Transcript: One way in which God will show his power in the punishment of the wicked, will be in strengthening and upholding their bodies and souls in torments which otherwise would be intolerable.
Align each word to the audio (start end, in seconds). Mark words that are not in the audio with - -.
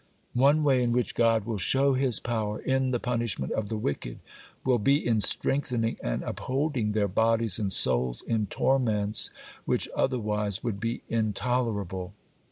One 0.33 0.63
way 0.63 0.81
in 0.81 0.93
which 0.93 1.13
God 1.13 1.45
will 1.45 1.59
show 1.59 1.93
his 1.93 2.19
power 2.19 2.59
in 2.59 2.89
the 2.89 2.99
punishment 2.99 3.51
of 3.53 3.67
the 3.67 3.77
wicked, 3.77 4.17
will 4.65 4.79
be 4.79 4.95
in 5.05 5.21
strengthening 5.21 5.95
and 6.01 6.23
upholding 6.23 6.93
their 6.93 7.07
bodies 7.07 7.59
and 7.59 7.71
souls 7.71 8.23
in 8.23 8.47
torments 8.47 9.29
which 9.65 9.87
otherwise 9.95 10.63
would 10.63 10.79
be 10.79 11.03
intolerable. 11.07 12.15